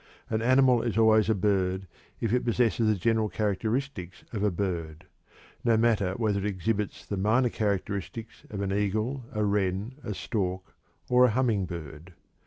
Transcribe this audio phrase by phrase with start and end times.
[0.31, 1.85] An animal is always a bird
[2.19, 5.05] if it possesses the general characteristics of a "bird,"
[5.63, 10.63] no matter whether it exhibits the minor characteristics of an eagle, a wren, a stork,
[11.07, 12.15] or a humming bird.